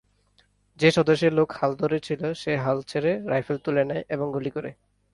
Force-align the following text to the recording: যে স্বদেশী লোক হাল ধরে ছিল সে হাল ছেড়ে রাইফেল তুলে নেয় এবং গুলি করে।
যে 0.79 0.89
স্বদেশী 0.91 1.27
লোক 1.29 1.49
হাল 1.51 1.71
ধরে 1.75 1.97
ছিল 1.99 2.21
সে 2.33 2.51
হাল 2.57 2.77
ছেড়ে 2.87 3.11
রাইফেল 3.25 3.57
তুলে 3.57 3.83
নেয় 3.83 4.03
এবং 4.09 4.27
গুলি 4.33 4.49
করে। 4.49 4.69